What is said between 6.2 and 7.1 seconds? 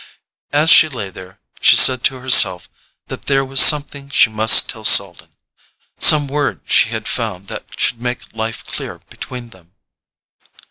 word she had